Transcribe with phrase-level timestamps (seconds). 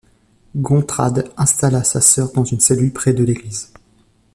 [0.55, 3.71] Gontrad installa sa sœur dans une cellule près de l'église.